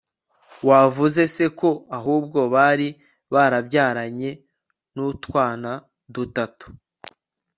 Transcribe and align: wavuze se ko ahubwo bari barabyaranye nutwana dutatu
wavuze 0.69 1.21
se 1.35 1.45
ko 1.59 1.69
ahubwo 1.97 2.39
bari 2.53 2.87
barabyaranye 3.33 4.29
nutwana 4.93 5.71
dutatu 6.13 6.67